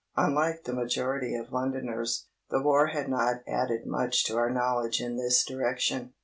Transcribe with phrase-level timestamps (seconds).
[0.17, 5.15] Unlike the majority of Londoners, the War had not added much to our knowledge in
[5.15, 6.13] this direction.